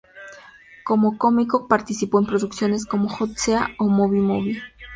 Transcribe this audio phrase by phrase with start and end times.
[0.83, 4.59] Como cómico participó en producciones como "Hot Sea" o "Movie Movie".